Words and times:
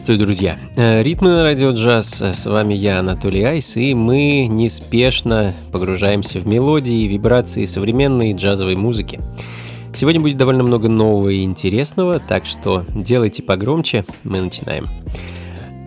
Приветствую, 0.00 0.26
друзья! 0.26 0.58
Э, 0.76 1.02
ритмы 1.02 1.28
на 1.28 1.42
радио 1.42 1.72
джаз. 1.72 2.22
С 2.22 2.46
вами 2.46 2.72
я, 2.72 3.00
Анатолий 3.00 3.42
Айс, 3.42 3.76
и 3.76 3.92
мы 3.92 4.46
неспешно 4.46 5.52
погружаемся 5.72 6.40
в 6.40 6.46
мелодии 6.46 7.06
вибрации 7.06 7.66
современной 7.66 8.32
джазовой 8.32 8.76
музыки. 8.76 9.20
Сегодня 9.92 10.22
будет 10.22 10.38
довольно 10.38 10.64
много 10.64 10.88
нового 10.88 11.28
и 11.28 11.42
интересного, 11.42 12.18
так 12.18 12.46
что 12.46 12.86
делайте 12.94 13.42
погромче, 13.42 14.06
мы 14.24 14.40
начинаем. 14.40 14.88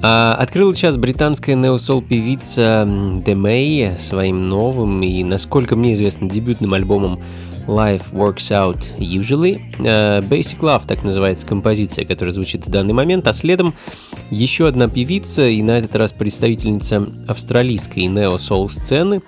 А, 0.03 0.35
открыла 0.35 0.75
сейчас 0.75 0.95
британская 0.97 1.55
неосол 1.55 2.03
певица 2.03 2.87
Демей 3.25 3.97
своим 3.97 4.47
новым 4.47 5.01
и, 5.01 5.23
насколько 5.23 5.75
мне 5.75 5.93
известно, 5.93 6.29
дебютным 6.29 6.75
альбомом 6.75 7.19
Life 7.67 8.11
Works 8.11 8.51
Out 8.51 8.97
Usually. 8.97 9.61
Uh, 9.79 10.21
Basic 10.27 10.59
Love, 10.59 10.83
так 10.87 11.03
называется 11.03 11.45
композиция, 11.47 12.05
которая 12.05 12.31
звучит 12.31 12.65
в 12.65 12.69
данный 12.69 12.93
момент, 12.93 13.27
а 13.27 13.33
следом 13.33 13.73
еще 14.29 14.67
одна 14.67 14.87
певица, 14.87 15.47
и 15.47 15.61
на 15.61 15.77
этот 15.77 15.95
раз 15.95 16.11
представительница 16.11 17.07
австралийской 17.27 18.05
нео-сол 18.05 18.69
сцены, 18.69 19.21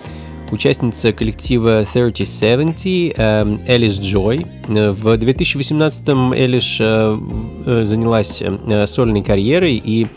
участница 0.52 1.14
коллектива 1.14 1.86
3070 1.92 3.14
э, 3.18 3.58
Элис 3.68 4.00
Джой. 4.00 4.46
В 4.68 5.14
2018-м 5.14 6.34
Элиш 6.34 6.78
э, 6.80 7.18
э, 7.66 7.84
занялась 7.84 8.42
сольной 8.86 9.24
карьерой 9.24 9.82
и 9.84 10.08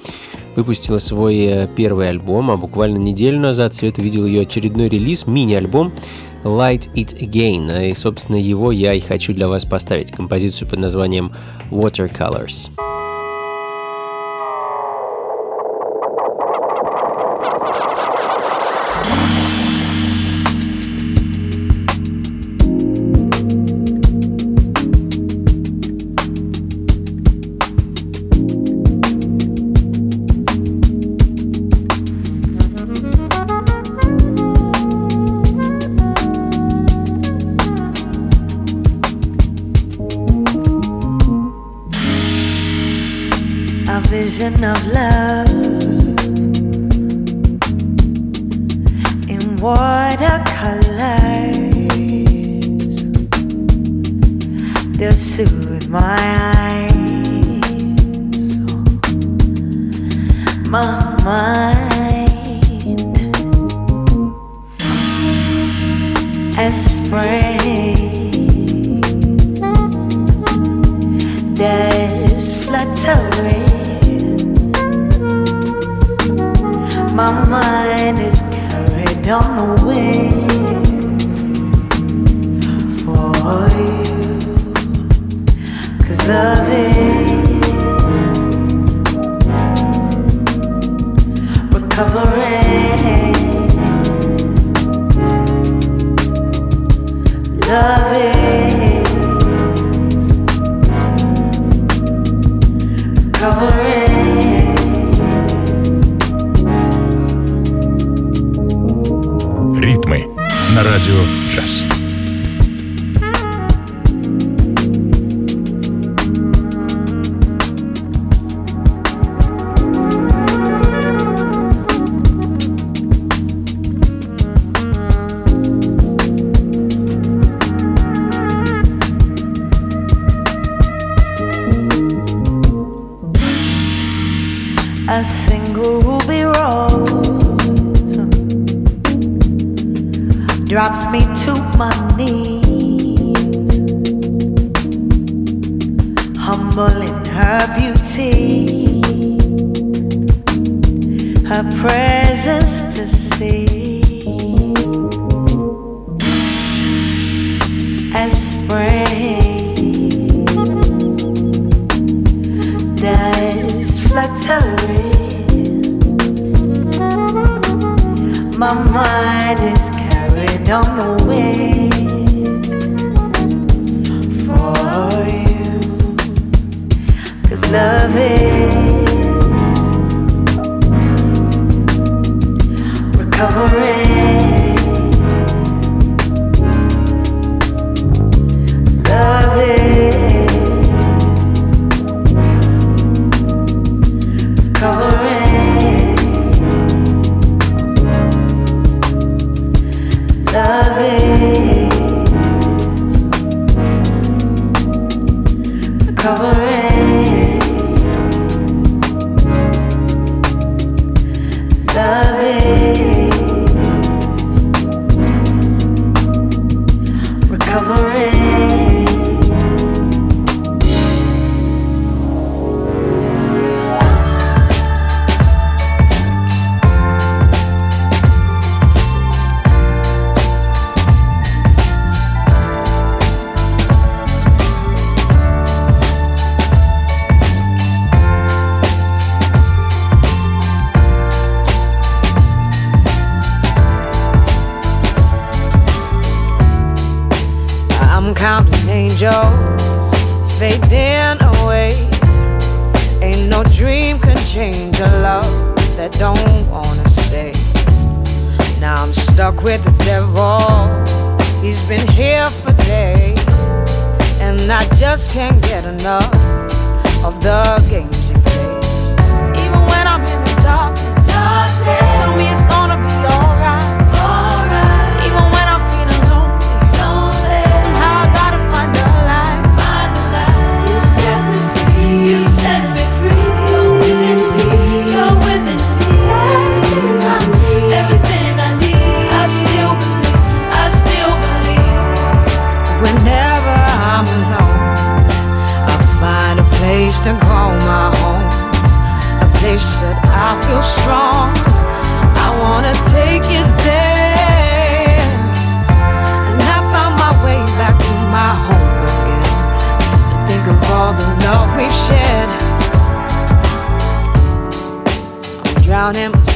выпустила 0.56 0.98
свой 0.98 1.68
первый 1.76 2.08
альбом, 2.08 2.50
а 2.50 2.56
буквально 2.56 2.98
неделю 2.98 3.38
назад 3.38 3.74
Свет 3.74 3.98
увидел 3.98 4.26
ее 4.26 4.42
очередной 4.42 4.88
релиз, 4.88 5.26
мини-альбом 5.26 5.92
Light 6.48 6.90
It 6.94 7.18
Again. 7.20 7.90
И, 7.90 7.94
собственно, 7.94 8.36
его 8.36 8.72
я 8.72 8.94
и 8.94 9.00
хочу 9.00 9.32
для 9.34 9.48
вас 9.48 9.64
поставить. 9.64 10.10
Композицию 10.10 10.68
под 10.68 10.78
названием 10.78 11.32
Watercolors. 11.70 12.70
vision 12.70 12.87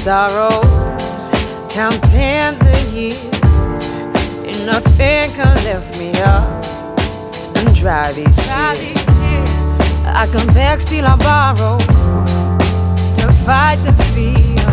sorrows, 0.03 1.31
counting 1.71 2.59
the 2.59 2.91
years, 2.93 3.23
and 4.45 4.67
nothing 4.67 5.31
can 5.31 5.55
lift 5.63 5.97
me 5.97 6.11
up 6.23 6.67
and 7.57 7.73
dry 7.77 8.11
these 8.11 8.35
tears. 8.35 9.49
I 10.05 10.29
come 10.33 10.49
back, 10.49 10.81
still 10.81 11.07
I 11.07 11.15
borrow 11.15 11.79
to 13.19 13.33
fight 13.45 13.77
the 13.85 13.93
fear, 14.11 14.67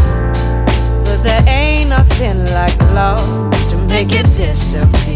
but 1.06 1.22
there 1.22 1.44
ain't 1.48 1.90
nothing 1.92 2.46
like 2.46 2.76
love 2.96 3.52
to 3.70 3.78
make 3.88 4.12
it 4.12 4.26
disappear. 4.36 5.09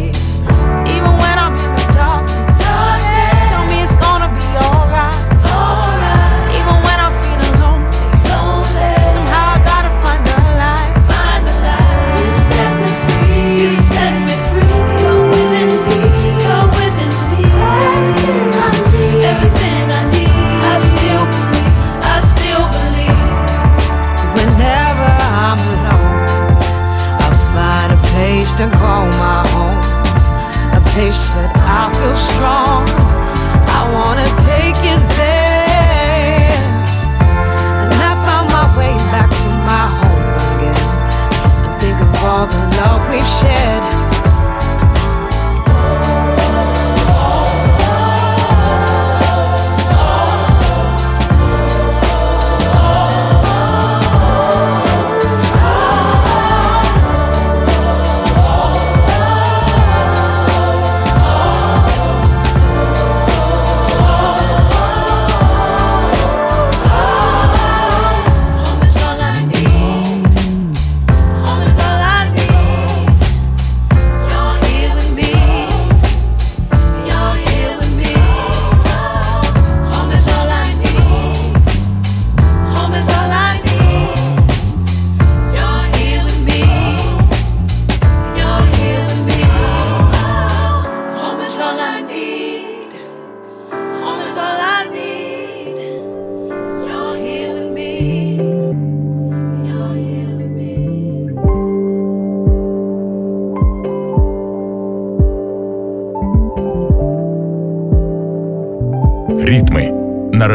They 30.96 31.12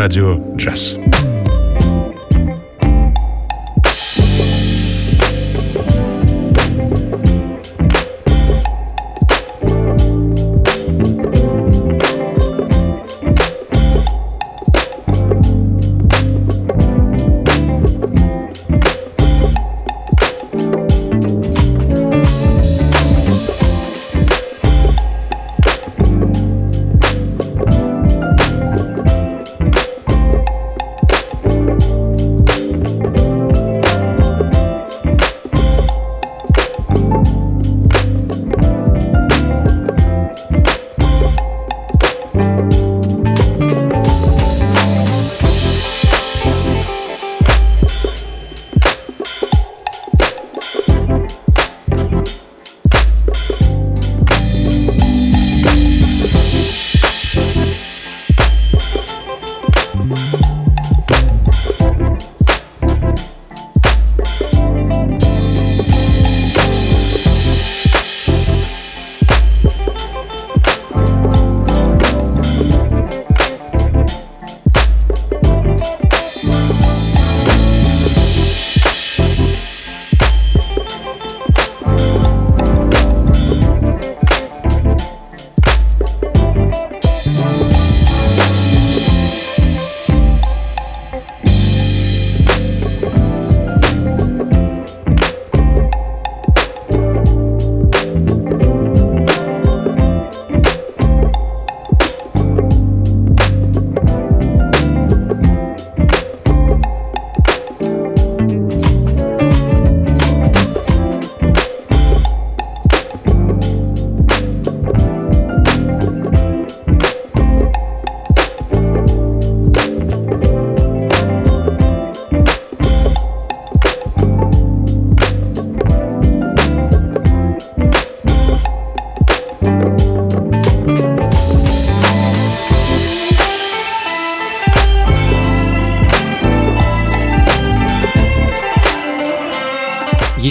радио 0.08 0.38
«Джаз». 0.56 0.97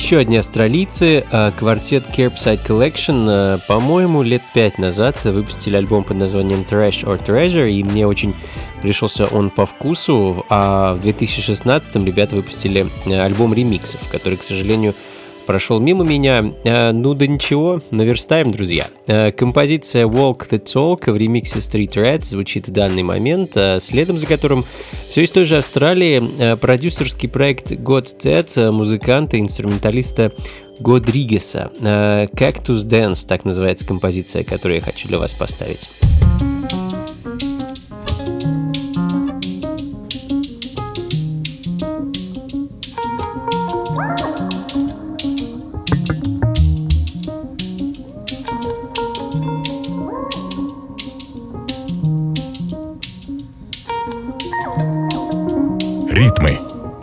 Еще 0.08 0.20
одни 0.20 0.38
австралийцы, 0.38 1.26
э, 1.30 1.52
квартет 1.60 2.06
Curbside 2.08 2.66
Collection, 2.66 3.28
э, 3.28 3.58
по-моему, 3.68 4.22
лет 4.22 4.42
пять 4.54 4.78
назад 4.78 5.22
выпустили 5.26 5.76
альбом 5.76 6.06
под 6.06 6.16
названием 6.16 6.62
Trash 6.62 7.04
or 7.04 7.22
Treasure, 7.22 7.70
и 7.70 7.84
мне 7.84 8.08
очень 8.08 8.34
пришелся 8.82 9.26
он 9.26 9.50
по 9.50 9.66
вкусу, 9.66 10.46
а 10.48 10.94
в 10.94 11.02
2016 11.02 12.06
ребята 12.06 12.36
выпустили 12.36 12.88
альбом 13.06 13.54
ремиксов, 13.54 14.00
который, 14.10 14.38
к 14.38 14.44
сожалению, 14.44 14.96
прошел 15.48 15.80
мимо 15.80 16.04
меня. 16.04 16.54
Э, 16.64 16.92
ну 16.92 17.16
да 17.16 17.26
ничего, 17.26 17.82
наверстаем, 17.90 18.52
друзья. 18.52 18.90
Э, 19.08 19.32
композиция 19.32 20.06
Walk 20.06 20.48
the 20.52 20.62
Talk 20.62 21.12
в 21.12 21.18
ремиксе 21.18 21.60
Street 21.60 21.94
Rats 21.94 22.26
звучит 22.26 22.68
в 22.68 22.72
данный 22.72 23.02
момент, 23.02 23.54
э, 23.56 23.80
следом 23.80 24.20
за 24.20 24.28
которым 24.28 24.66
все 25.10 25.24
из 25.24 25.32
той 25.32 25.46
же 25.46 25.58
Австралии 25.58 26.56
продюсерский 26.58 27.30
проект 27.30 27.72
God 27.72 28.06
Ted 28.20 28.72
музыканта 28.72 29.38
и 29.38 29.40
инструменталиста 29.40 30.34
Годригеса. 30.80 31.72
Cactus 31.82 32.86
Dance, 32.86 33.26
так 33.26 33.46
называется 33.46 33.88
композиция, 33.88 34.44
которую 34.44 34.76
я 34.76 34.82
хочу 34.82 35.08
для 35.08 35.18
вас 35.18 35.34
поставить. 35.34 35.90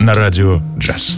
На 0.05 0.13
радио 0.13 0.61
«Джаз». 0.77 1.17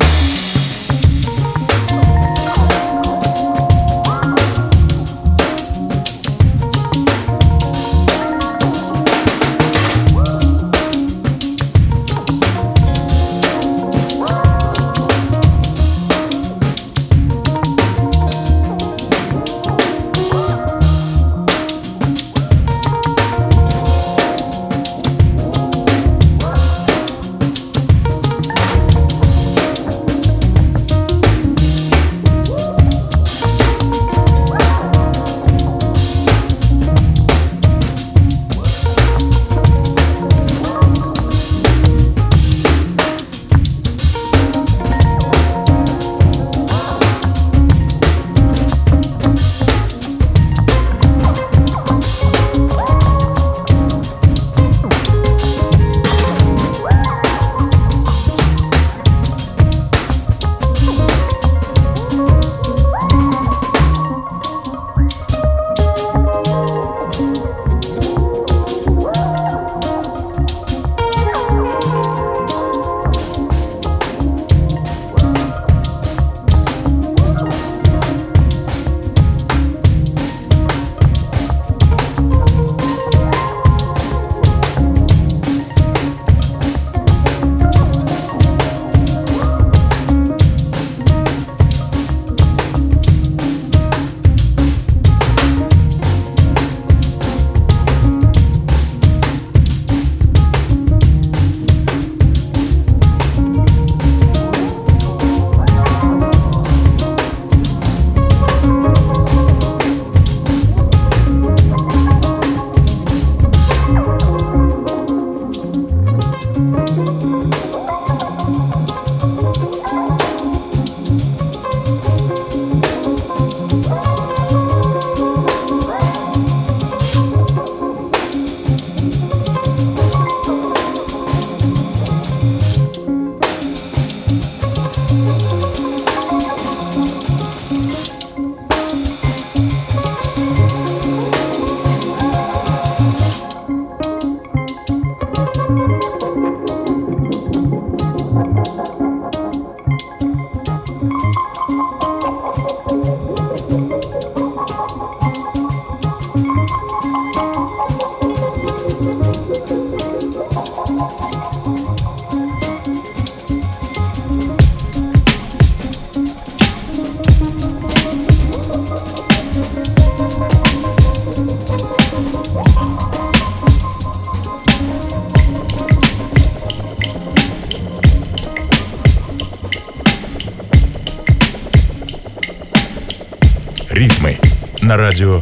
На 184.98 185.04
радио 185.04 185.42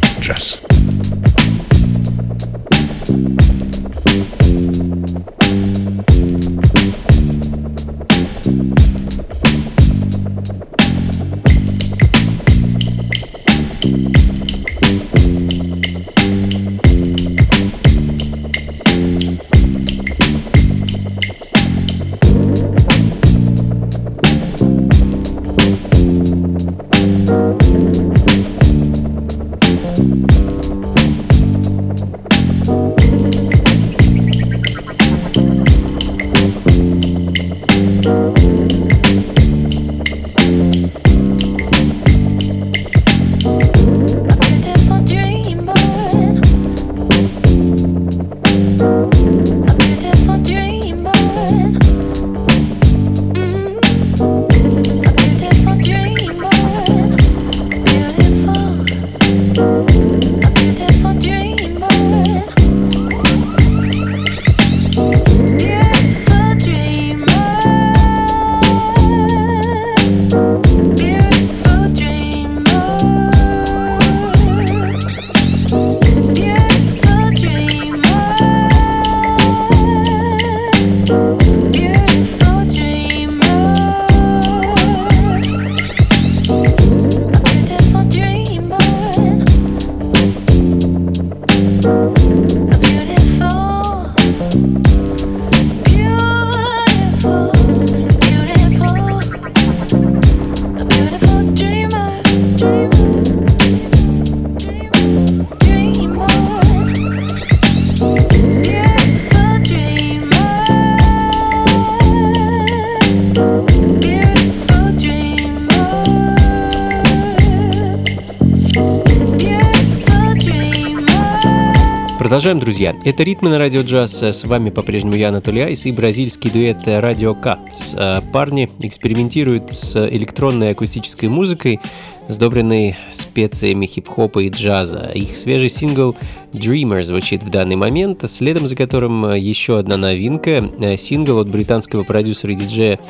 Продолжаем, 122.36 122.60
друзья. 122.60 122.94
Это 123.02 123.22
«Ритмы 123.22 123.48
на 123.48 123.56
радио 123.56 123.80
джаз». 123.80 124.22
С 124.22 124.44
вами 124.44 124.68
по-прежнему 124.68 125.14
я, 125.14 125.30
Анатолий 125.30 125.62
Айс, 125.62 125.86
и 125.86 125.90
бразильский 125.90 126.50
дуэт 126.50 126.82
«Радио 126.84 127.34
Катс». 127.34 127.94
Парни 128.30 128.68
экспериментируют 128.80 129.72
с 129.72 129.96
электронной 130.06 130.72
акустической 130.72 131.30
музыкой, 131.30 131.80
сдобренной 132.28 132.94
специями 133.10 133.86
хип-хопа 133.86 134.40
и 134.40 134.50
джаза. 134.50 135.10
Их 135.14 135.34
свежий 135.34 135.70
сингл 135.70 136.14
«Dreamer» 136.52 137.02
звучит 137.04 137.42
в 137.42 137.48
данный 137.48 137.76
момент, 137.76 138.22
следом 138.28 138.66
за 138.66 138.76
которым 138.76 139.32
еще 139.32 139.78
одна 139.78 139.96
новинка. 139.96 140.62
Сингл 140.98 141.38
от 141.38 141.48
британского 141.48 142.02
продюсера 142.02 142.52
и 142.52 142.56
диджея 142.56 143.00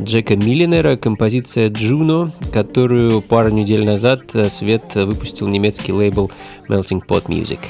Джека 0.00 0.34
Миллинера, 0.34 0.96
композиция 0.96 1.70
«Juno», 1.70 2.32
которую 2.52 3.22
пару 3.22 3.50
недель 3.50 3.84
назад 3.84 4.22
Свет 4.48 4.96
выпустил 4.96 5.46
немецкий 5.46 5.92
лейбл 5.92 6.32
Melting 6.68 7.02
Pot 7.06 7.26
Music. 7.26 7.60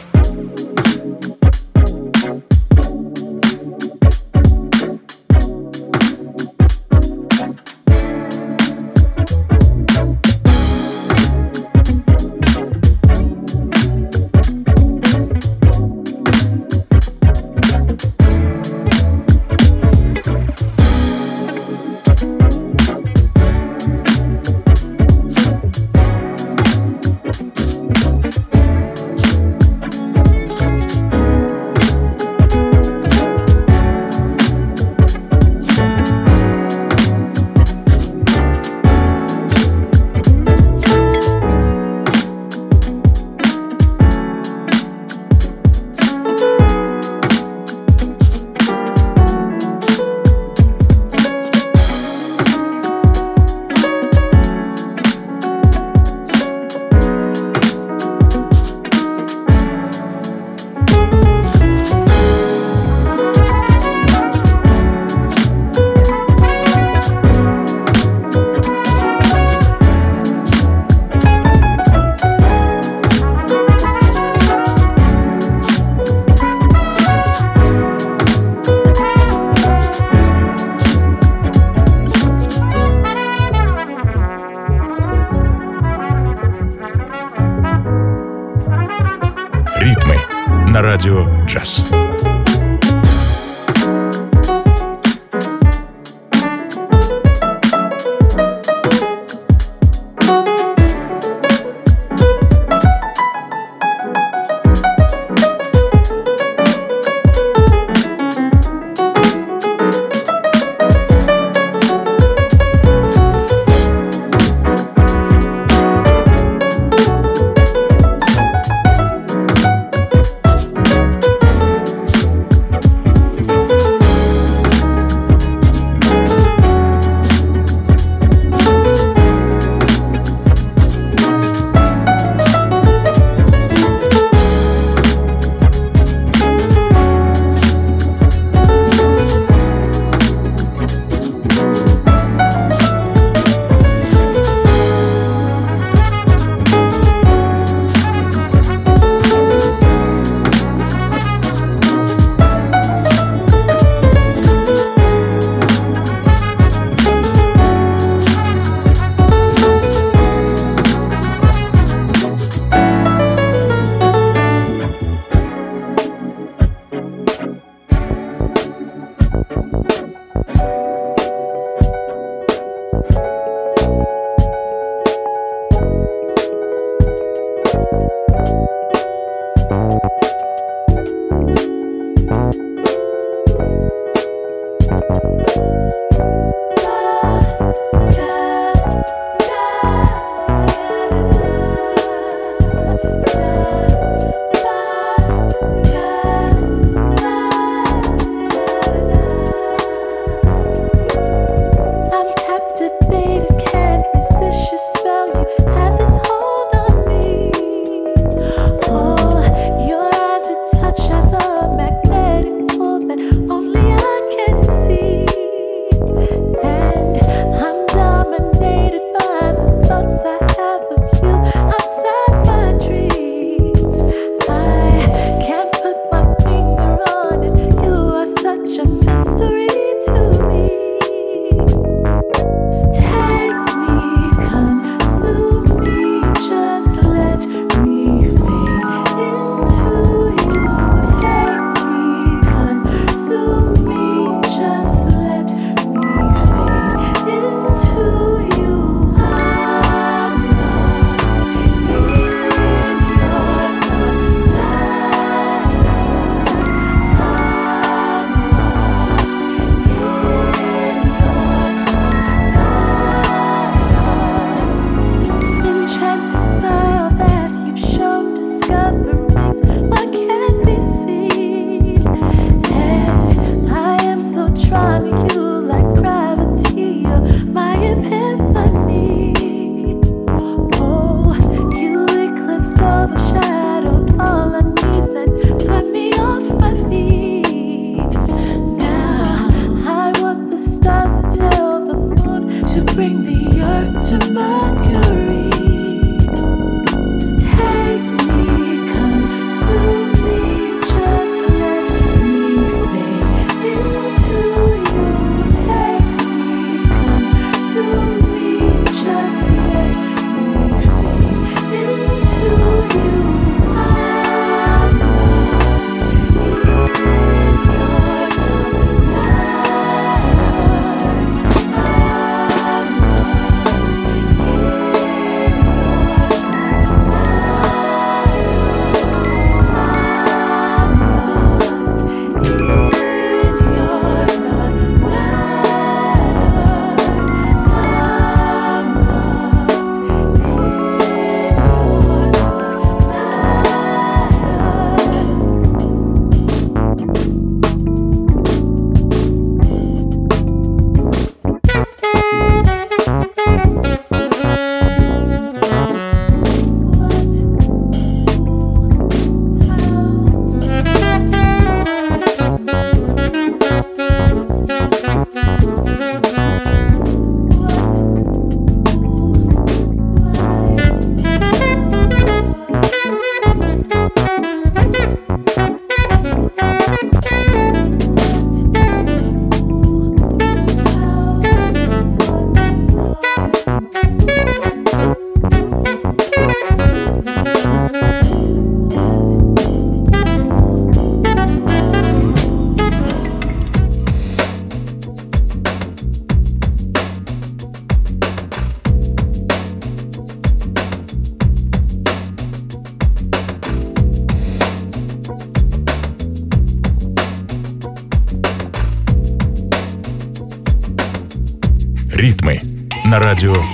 На 413.42 413.71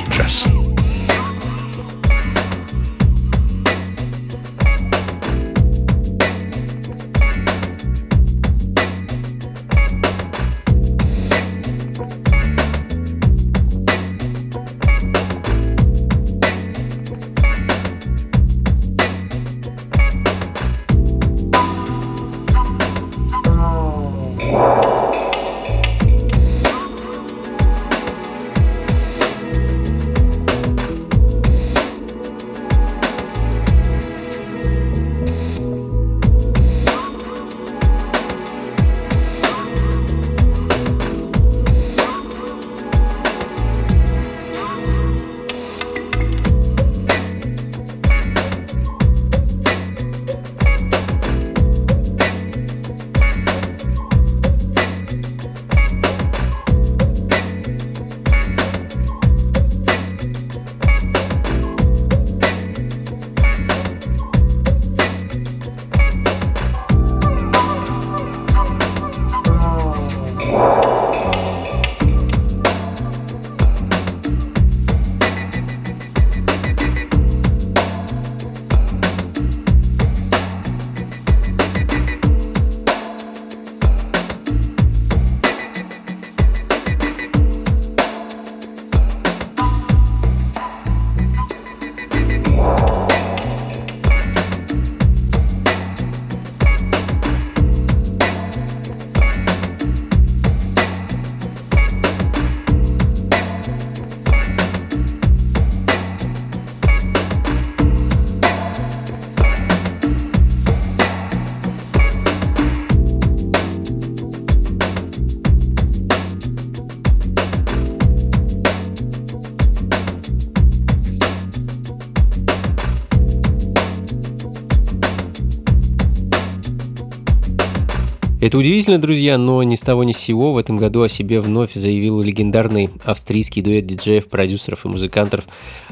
Это 128.41 128.57
удивительно, 128.57 128.99
друзья, 128.99 129.37
но 129.37 129.65
ни 129.65 129.75
с 129.75 129.81
того 129.81 130.05
ни 130.05 130.13
с 130.13 130.19
сего 130.19 130.53
в 130.53 130.59
этом 130.59 130.77
году 130.77 131.03
о 131.03 131.09
себе 131.09 131.41
вновь 131.41 131.75
заявил 131.75 132.21
легендарный 132.21 132.89
австрийский 133.05 133.63
дуэт 133.63 133.85
диджеев, 133.85 134.29
продюсеров 134.29 134.85
и 134.85 134.89
музыкантов 134.89 135.45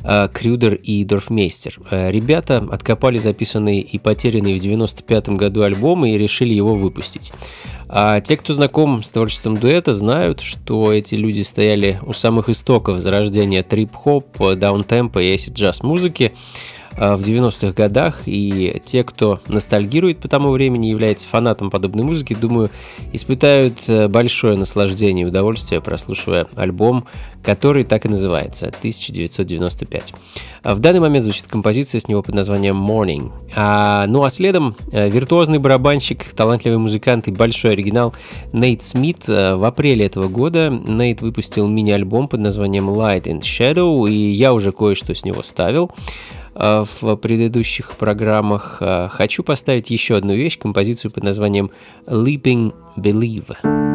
э, 0.04 0.28
Крюдер 0.32 0.74
и 0.74 1.02
Дорфмейстер. 1.02 1.80
Э, 1.90 2.12
ребята 2.12 2.58
откопали 2.70 3.18
записанный 3.18 3.80
и 3.80 3.98
потерянный 3.98 4.56
в 4.56 4.60
95 4.60 5.30
году 5.30 5.62
альбом 5.62 6.06
и 6.06 6.16
решили 6.16 6.54
его 6.54 6.76
выпустить. 6.76 7.32
А 7.88 8.20
те, 8.20 8.36
кто 8.36 8.52
знаком 8.52 9.02
с 9.02 9.10
творчеством 9.10 9.56
дуэта, 9.56 9.92
знают, 9.92 10.40
что 10.40 10.92
эти 10.92 11.16
люди 11.16 11.42
стояли 11.42 11.98
у 12.06 12.12
самых 12.12 12.48
истоков 12.48 13.00
зарождения 13.00 13.64
трип-хоп, 13.64 14.56
даунтемпа 14.56 15.20
и 15.20 15.34
acid-джаз 15.34 15.84
музыки. 15.84 16.32
Э, 16.96 17.14
в 17.14 17.20
90-х 17.20 17.72
годах, 17.72 18.22
и 18.26 18.80
те, 18.84 19.04
кто 19.04 19.40
ностальгирует 19.48 20.18
по 20.18 20.28
тому 20.28 20.50
времени, 20.50 20.86
является 20.86 21.28
фанатом 21.28 21.70
подобной 21.70 22.04
музыки, 22.04 22.34
думаю, 22.34 22.70
испытают 23.12 23.88
э, 23.88 24.08
большое 24.08 24.56
наслаждение 24.56 25.24
и 25.24 25.28
удовольствие, 25.28 25.80
прослушивая 25.80 26.46
альбом, 26.54 27.04
который 27.42 27.84
так 27.84 28.06
и 28.06 28.08
называется 28.08 28.68
1995. 28.68 30.14
А 30.62 30.74
в 30.74 30.80
данный 30.80 31.00
момент 31.00 31.24
звучит 31.24 31.46
композиция 31.46 32.00
с 32.00 32.08
него 32.08 32.22
под 32.22 32.34
названием 32.34 32.76
Morning. 32.76 33.30
А, 33.54 34.06
ну 34.06 34.24
а 34.24 34.30
следом 34.30 34.76
э, 34.90 35.08
виртуозный 35.10 35.58
барабанщик, 35.58 36.24
талантливый 36.32 36.78
музыкант 36.78 37.28
и 37.28 37.30
большой 37.30 37.72
оригинал 37.72 38.14
Нейт 38.52 38.82
Смит. 38.82 39.28
В 39.28 39.64
апреле 39.64 40.06
этого 40.06 40.28
года 40.28 40.70
Нейт 40.70 41.20
выпустил 41.20 41.68
мини-альбом 41.68 42.28
под 42.28 42.40
названием 42.40 42.88
Light 42.90 43.24
and 43.24 43.40
Shadow, 43.40 44.08
и 44.08 44.12
я 44.12 44.54
уже 44.54 44.72
кое-что 44.72 45.14
с 45.14 45.24
него 45.24 45.42
ставил. 45.42 45.90
Э, 46.58 46.84
в 46.84 47.16
предыдущих 47.16 47.96
программах. 47.96 48.78
Э, 48.80 49.08
хочу 49.10 49.42
поставить 49.42 49.90
еще 49.90 50.16
одну 50.16 50.34
вещь, 50.34 50.58
композицию 50.58 51.10
под 51.10 51.24
названием 51.24 51.70
Leaping 52.06 52.74
Believe. 52.96 53.85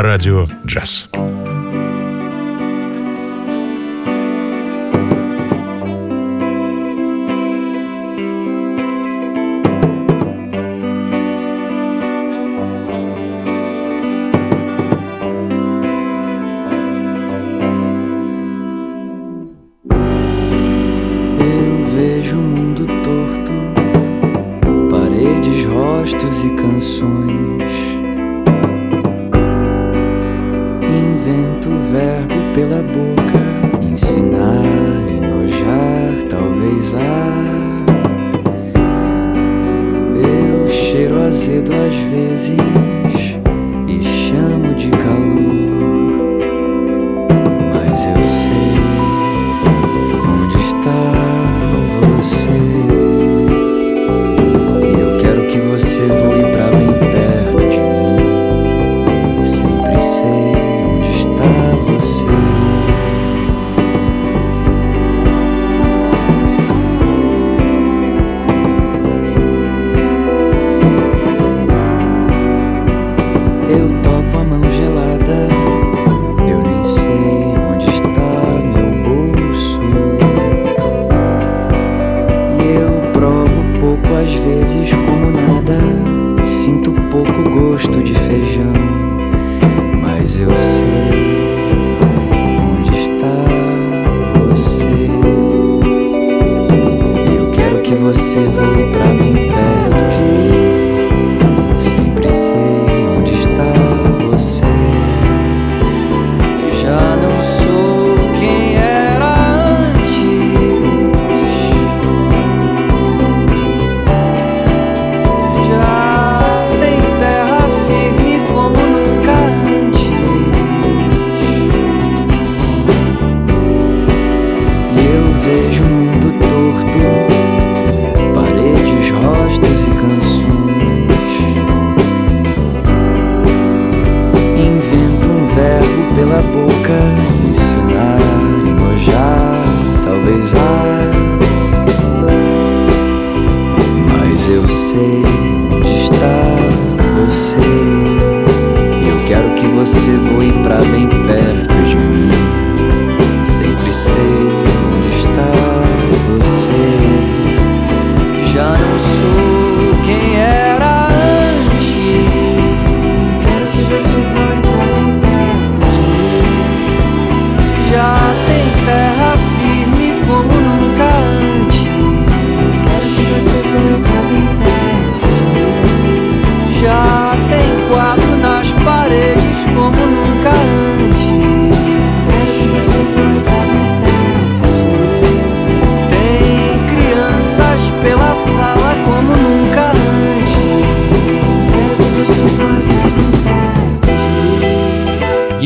На 0.00 0.06
радио 0.06 0.46
«Джаз». 0.64 1.09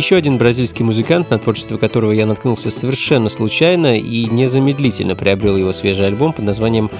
Еще 0.04 0.16
один 0.16 0.36
бразильский 0.36 0.84
музыкант, 0.84 1.30
на 1.30 1.38
творчество 1.38 1.78
которого 1.78 2.12
я 2.12 2.26
наткнулся 2.26 2.70
совершенно 2.70 3.30
случайно 3.30 3.96
и 3.96 4.26
незамедлительно 4.26 5.16
приобрел 5.16 5.56
его 5.56 5.72
свежий 5.72 6.06
альбом 6.06 6.34
под 6.34 6.44
названием 6.44 6.90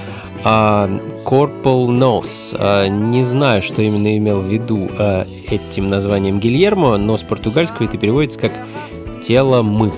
uh, 0.42 1.22
Corporal 1.22 1.88
Nose. 1.88 2.58
Uh, 2.58 2.88
не 2.88 3.22
знаю, 3.22 3.60
что 3.60 3.82
именно 3.82 4.16
имел 4.16 4.40
в 4.40 4.46
виду 4.46 4.88
uh, 4.96 5.28
этим 5.50 5.90
названием 5.90 6.40
Гильермо, 6.40 6.96
но 6.96 7.18
с 7.18 7.22
португальского 7.22 7.84
это 7.84 7.98
переводится 7.98 8.38
как 8.38 8.52
«тело 9.22 9.60
мы». 9.60 9.92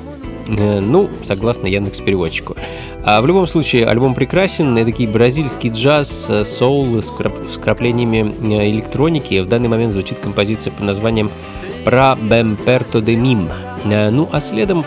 Uh, 0.48 0.80
ну, 0.80 1.08
согласно 1.22 1.68
Яндекс 1.68 2.00
переводчику. 2.00 2.56
А 3.04 3.20
в 3.20 3.26
любом 3.28 3.46
случае, 3.46 3.86
альбом 3.86 4.14
прекрасен, 4.14 4.76
это 4.76 4.90
такой 4.90 5.06
бразильский 5.06 5.70
джаз, 5.70 6.28
соул 6.42 7.00
с 7.00 7.12
вкраплениями 7.12 8.34
электроники. 8.64 9.38
В 9.38 9.46
данный 9.46 9.68
момент 9.68 9.92
звучит 9.92 10.18
композиция 10.18 10.72
под 10.72 10.86
названием 10.86 11.30
про 11.86 12.16
Бемперто 12.20 13.00
де 13.00 13.16
Мим. 13.16 13.48
Э, 13.84 14.10
ну 14.10 14.28
а 14.32 14.40
следом 14.40 14.84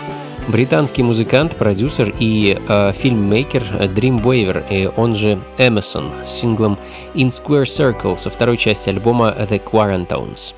британский 0.48 1.02
музыкант, 1.02 1.56
продюсер 1.56 2.12
и 2.20 2.58
э, 2.68 2.92
фильммейкер 2.92 3.62
Dream 3.94 4.22
Waver, 4.22 4.62
и 4.70 4.90
он 4.96 5.16
же 5.16 5.38
Эмерсон, 5.56 6.12
с 6.26 6.30
синглом 6.30 6.78
In 7.14 7.28
Square 7.28 7.64
Circle 7.64 8.16
со 8.16 8.28
второй 8.28 8.58
части 8.58 8.90
альбома 8.90 9.34
The 9.38 9.62
Quarantones. 9.64 10.54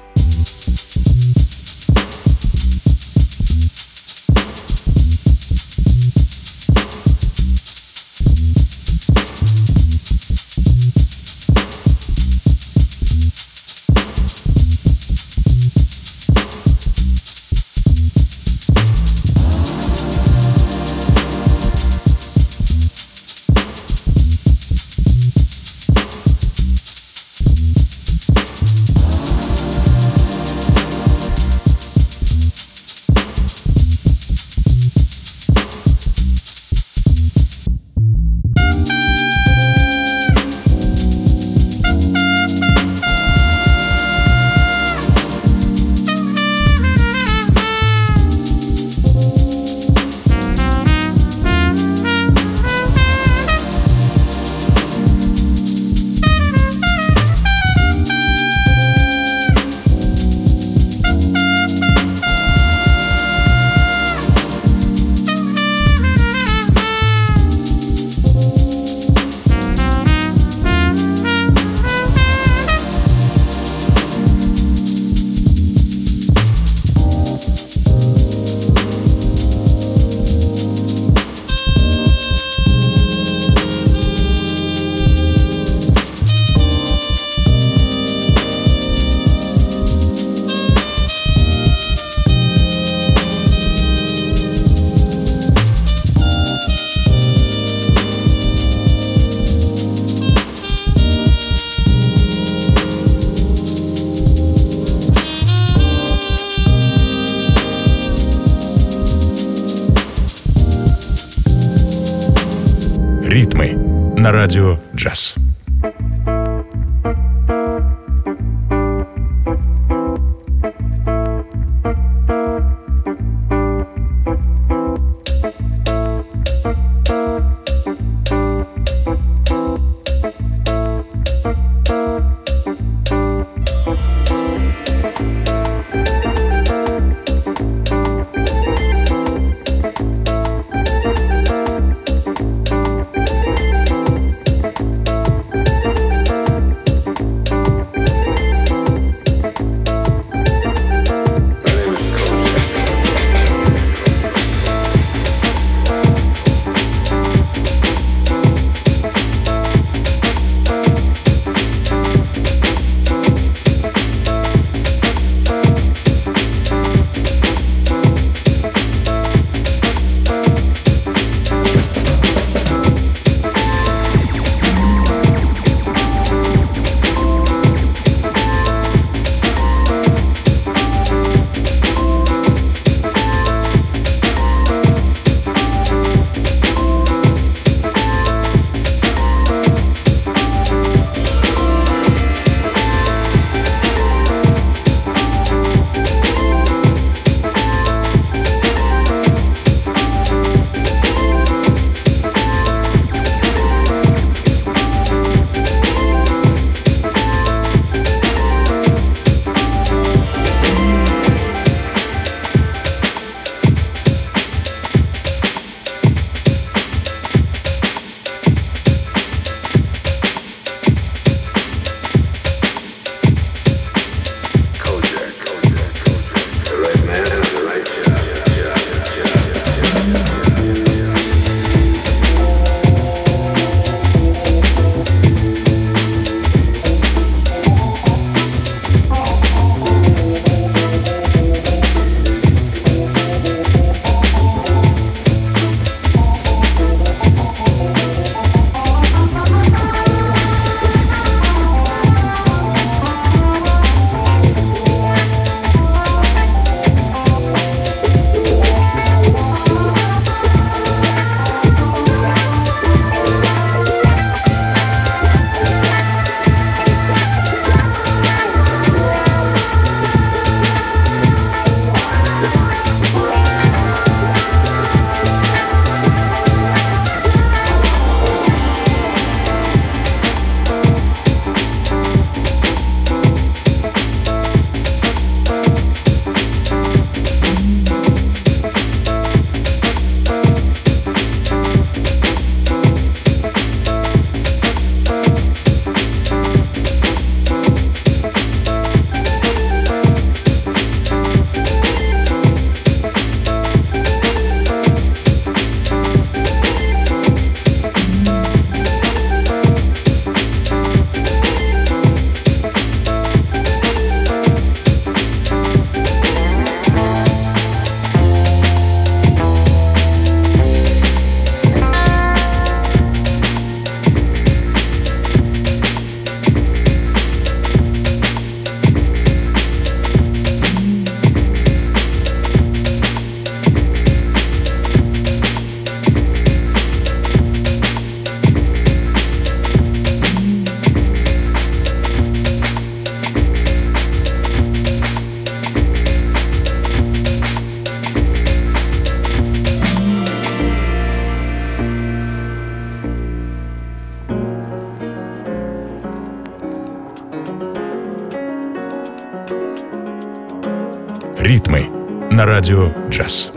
На 362.43 362.47
радио 362.47 362.91
джаз. 363.09 363.52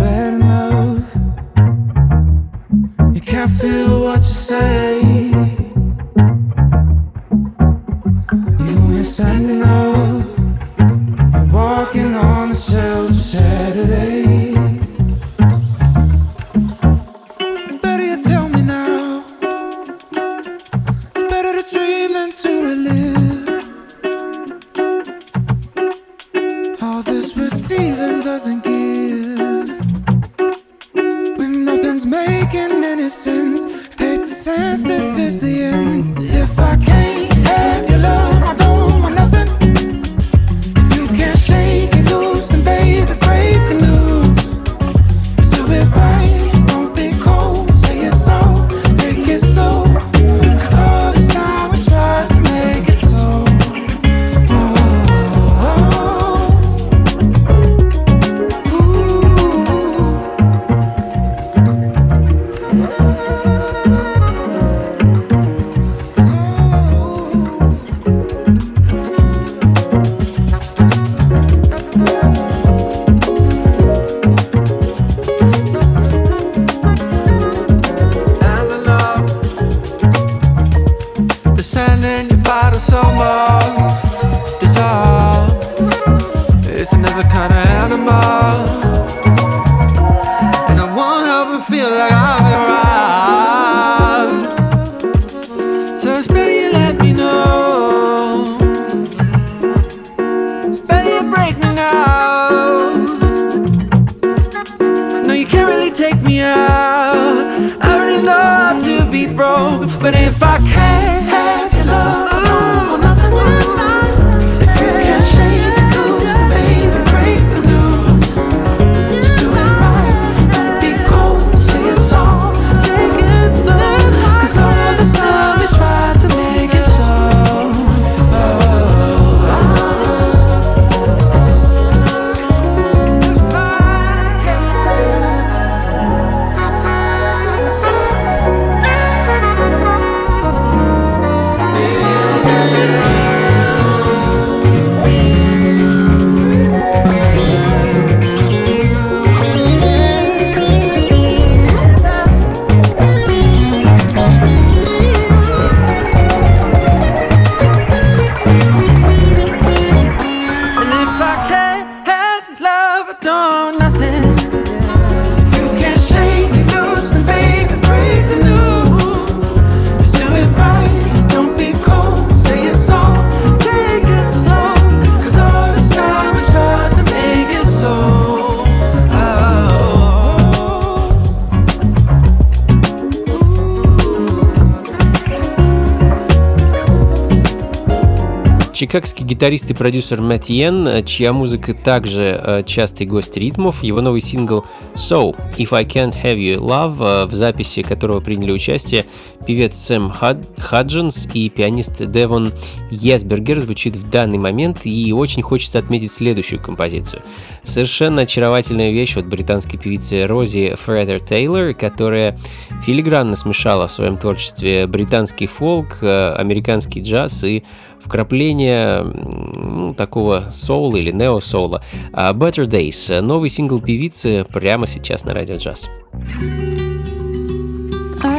Чикагский 188.95 189.25
гитарист 189.25 189.69
и 189.69 189.73
продюсер 189.73 190.21
э, 190.21 191.03
чья 191.03 191.33
музыка 191.33 191.73
также 191.73 192.63
частый 192.65 193.05
гость 193.05 193.35
ритмов, 193.35 193.83
его 193.83 193.99
новый 193.99 194.21
сингл 194.21 194.63
So, 194.95 195.35
If 195.57 195.75
I 195.75 195.83
Can't 195.83 196.15
Have 196.23 196.37
You 196.37 196.59
Love, 196.59 197.25
в 197.25 197.33
записи 197.33 197.81
которого 197.81 198.21
приняли 198.21 198.53
участие 198.53 199.03
певец 199.45 199.75
Сэм 199.77 200.11
Хад- 200.11 200.45
Хаджинс 200.57 201.27
и 201.33 201.49
пианист 201.49 202.05
Девон 202.09 202.51
Есбергер, 202.89 203.59
звучит 203.59 203.95
в 203.95 204.09
данный 204.09 204.37
момент, 204.37 204.85
и 204.85 205.13
очень 205.13 205.41
хочется 205.41 205.79
отметить 205.79 206.11
следующую 206.11 206.61
композицию. 206.61 207.21
Совершенно 207.63 208.23
очаровательная 208.23 208.91
вещь 208.91 209.17
от 209.17 209.27
британской 209.27 209.79
певицы 209.79 210.25
Рози 210.25 210.75
Фредер 210.75 211.19
Тейлор, 211.19 211.73
которая 211.73 212.37
филигранно 212.83 213.35
смешала 213.35 213.87
в 213.87 213.91
своем 213.91 214.17
творчестве 214.17 214.87
британский 214.87 215.47
фолк, 215.47 215.99
э, 216.01 216.33
американский 216.33 217.01
джаз 217.01 217.43
и 217.43 217.63
вкрапление 218.03 219.01
ну, 219.03 219.93
такого 219.95 220.47
соула 220.51 220.97
или 220.97 221.11
нео-соула. 221.11 221.83
А 222.13 222.33
Better 222.33 222.65
Days, 222.65 223.21
новый 223.21 223.49
сингл 223.49 223.79
певицы 223.79 224.45
прямо 224.51 224.85
сейчас 224.87 225.25
на 225.25 225.33
радио 225.33 225.55
джаз. 225.57 225.89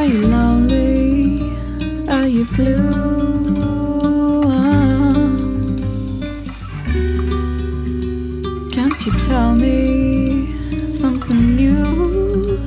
You 0.07 0.25
lonely? 0.25 0.86
Are 2.37 2.41
you 2.41 2.45
blue? 2.45 3.81
Can't 8.69 9.05
you 9.07 9.11
tell 9.21 9.55
me 9.55 10.51
something 10.91 11.55
new? 11.55 12.59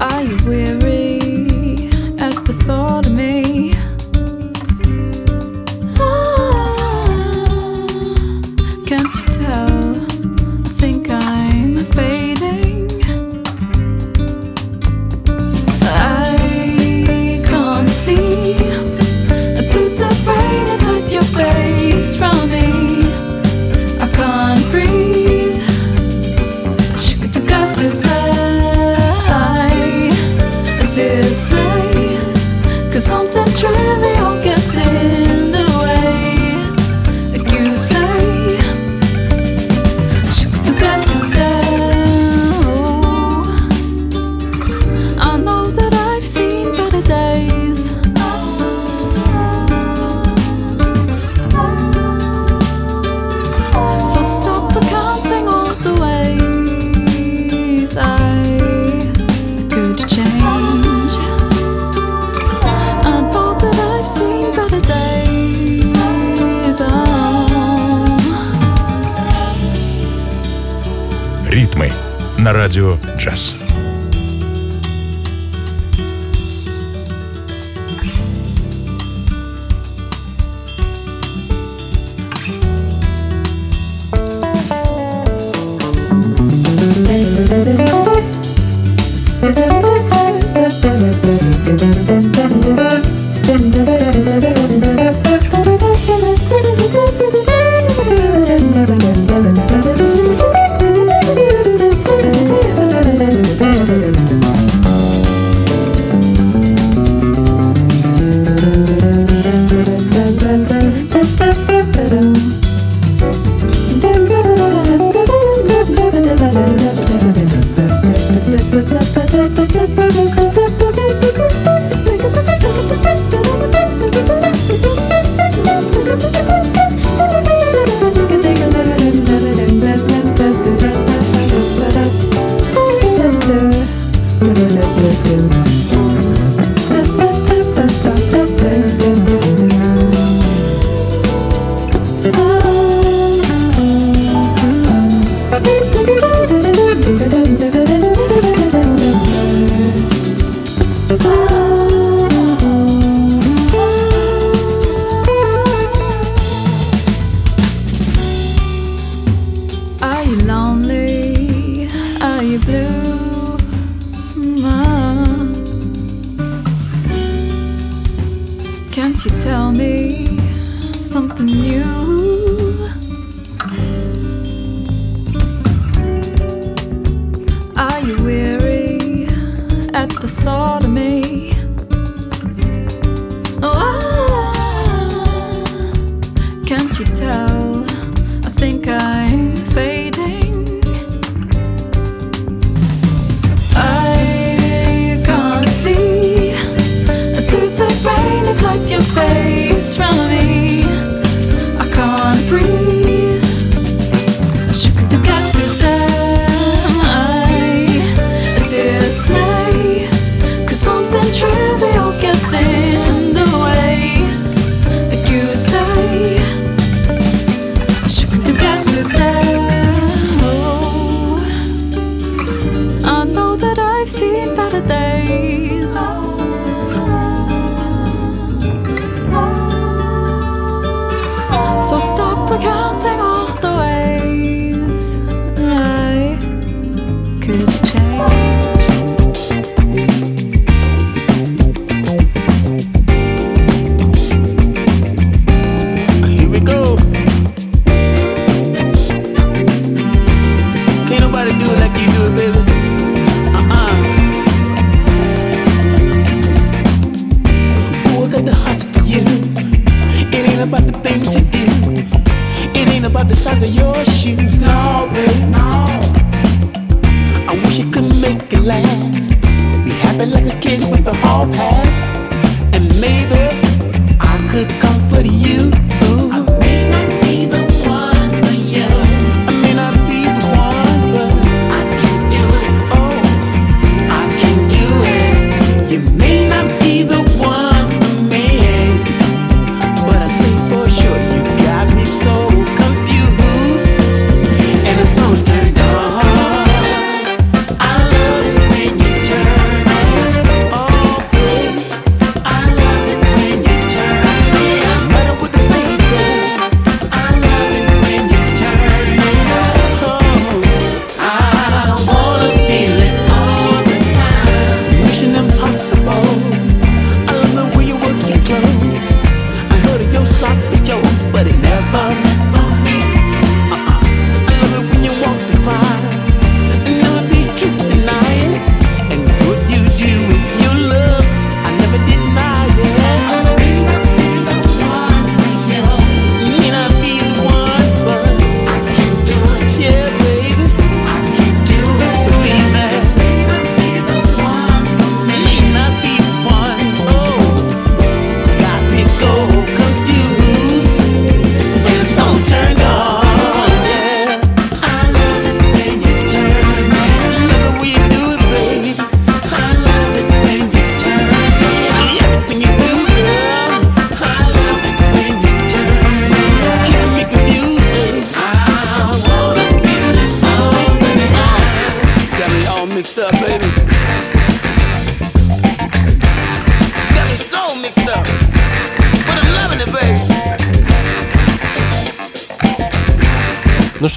Are 0.00 0.22
you 0.22 0.36
weary 0.46 0.77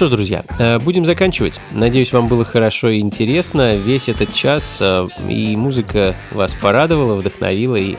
что 0.02 0.08
ж, 0.08 0.10
друзья, 0.16 0.42
э, 0.58 0.80
будем 0.80 1.04
заканчивать. 1.04 1.60
Надеюсь, 1.70 2.12
вам 2.12 2.26
было 2.26 2.44
хорошо 2.44 2.88
и 2.88 2.98
интересно. 2.98 3.76
Весь 3.76 4.08
этот 4.08 4.34
час 4.34 4.78
э, 4.80 5.06
и 5.28 5.54
музыка 5.54 6.16
вас 6.32 6.56
порадовала, 6.60 7.14
вдохновила 7.14 7.76
и 7.76 7.94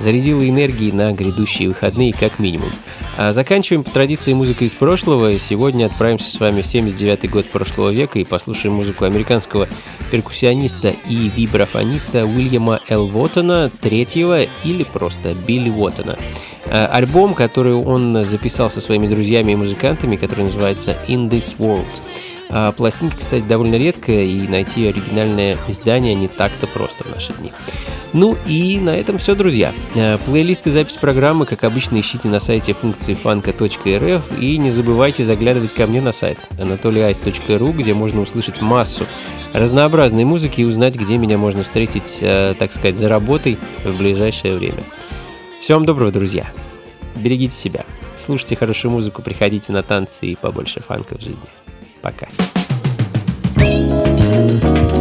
зарядила 0.00 0.48
энергией 0.48 0.90
на 0.90 1.12
грядущие 1.12 1.68
выходные 1.68 2.12
как 2.12 2.40
минимум. 2.40 2.72
А, 3.18 3.32
заканчиваем 3.32 3.82
по 3.82 3.90
традиции 3.90 4.34
музыкой 4.34 4.66
из 4.66 4.74
прошлого. 4.74 5.38
Сегодня 5.38 5.86
отправимся 5.86 6.30
с 6.30 6.38
вами 6.38 6.60
в 6.60 6.66
79 6.66 7.30
год 7.30 7.46
прошлого 7.46 7.90
века 7.90 8.18
и 8.18 8.24
послушаем 8.24 8.74
музыку 8.74 9.06
американского 9.06 9.68
перкуссиониста 10.10 10.94
и 11.08 11.30
вибрафониста 11.30 12.26
Уильяма 12.26 12.80
Л. 12.88 13.10
Уоттона, 13.16 13.70
третьего 13.80 14.42
или 14.64 14.84
просто 14.84 15.34
Билли 15.46 15.70
Уоттона. 15.70 16.18
А, 16.66 16.88
альбом, 16.92 17.32
который 17.32 17.72
он 17.72 18.22
записал 18.24 18.68
со 18.68 18.82
своими 18.82 19.08
друзьями 19.08 19.52
и 19.52 19.56
музыкантами, 19.56 20.16
который 20.16 20.44
называется 20.44 20.96
«In 21.08 21.30
This 21.30 21.56
World». 21.58 22.02
А 22.48 22.70
пластинка, 22.72 23.16
кстати, 23.16 23.42
довольно 23.42 23.76
редкая, 23.76 24.24
и 24.24 24.46
найти 24.46 24.86
оригинальное 24.86 25.56
издание 25.68 26.14
не 26.14 26.28
так-то 26.28 26.66
просто 26.66 27.04
в 27.04 27.10
наши 27.10 27.32
дни. 27.32 27.52
Ну 28.16 28.34
и 28.46 28.80
на 28.80 28.96
этом 28.96 29.18
все, 29.18 29.34
друзья. 29.34 29.74
Э, 29.94 30.16
Плейлист 30.24 30.66
и 30.66 30.70
запись 30.70 30.96
программы, 30.96 31.44
как 31.44 31.64
обычно, 31.64 32.00
ищите 32.00 32.28
на 32.28 32.40
сайте 32.40 32.72
функции 32.72 33.12
фанка.рф 33.12 34.40
и 34.40 34.56
не 34.56 34.70
забывайте 34.70 35.22
заглядывать 35.22 35.74
ко 35.74 35.86
мне 35.86 36.00
на 36.00 36.12
сайт 36.12 36.38
anatolyice.ru, 36.52 37.74
где 37.74 37.92
можно 37.92 38.22
услышать 38.22 38.62
массу 38.62 39.04
разнообразной 39.52 40.24
музыки 40.24 40.62
и 40.62 40.64
узнать, 40.64 40.94
где 40.94 41.18
меня 41.18 41.36
можно 41.36 41.62
встретить, 41.62 42.20
э, 42.22 42.54
так 42.58 42.72
сказать, 42.72 42.96
за 42.96 43.10
работой 43.10 43.58
в 43.84 43.98
ближайшее 43.98 44.56
время. 44.56 44.82
Всем 45.60 45.84
доброго, 45.84 46.10
друзья. 46.10 46.46
Берегите 47.16 47.54
себя. 47.54 47.84
Слушайте 48.16 48.56
хорошую 48.56 48.92
музыку, 48.92 49.20
приходите 49.20 49.74
на 49.74 49.82
танцы 49.82 50.24
и 50.28 50.36
побольше 50.36 50.80
фанков 50.80 51.20
в 51.20 51.22
жизни. 51.22 51.48
Пока. 52.00 52.28
thank 53.58 54.90
you 54.90 54.95